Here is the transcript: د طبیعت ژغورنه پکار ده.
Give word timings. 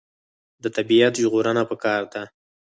د 0.63 0.65
طبیعت 0.75 1.13
ژغورنه 1.21 1.63
پکار 1.69 2.01
ده. 2.13 2.23